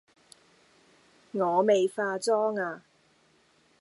[1.33, 2.81] 我未化妝呀